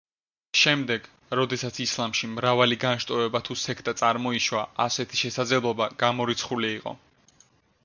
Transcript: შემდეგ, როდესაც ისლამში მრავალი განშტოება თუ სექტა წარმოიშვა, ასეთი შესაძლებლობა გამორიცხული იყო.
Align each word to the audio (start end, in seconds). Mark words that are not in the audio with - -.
შემდეგ, 0.59 1.03
როდესაც 1.39 1.77
ისლამში 1.85 2.29
მრავალი 2.31 2.79
განშტოება 2.85 3.43
თუ 3.49 3.59
სექტა 3.65 3.95
წარმოიშვა, 4.01 4.65
ასეთი 4.89 5.23
შესაძლებლობა 5.23 5.93
გამორიცხული 6.07 6.75
იყო. 6.81 6.99